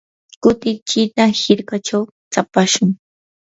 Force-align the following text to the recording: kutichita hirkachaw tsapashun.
kutichita 0.41 1.23
hirkachaw 1.39 2.03
tsapashun. 2.31 2.89